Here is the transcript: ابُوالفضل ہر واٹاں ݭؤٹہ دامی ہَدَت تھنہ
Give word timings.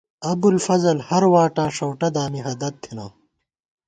ابُوالفضل 0.31 0.97
ہر 1.09 1.23
واٹاں 1.33 1.69
ݭؤٹہ 1.75 2.09
دامی 2.15 2.41
ہَدَت 2.47 2.75
تھنہ 2.83 3.05